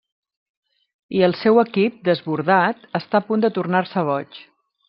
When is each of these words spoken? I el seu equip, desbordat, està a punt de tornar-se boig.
I 1.19 1.21
el 1.27 1.35
seu 1.43 1.59
equip, 1.65 2.01
desbordat, 2.11 2.83
està 3.03 3.23
a 3.23 3.25
punt 3.29 3.47
de 3.47 3.55
tornar-se 3.59 4.09
boig. 4.13 4.45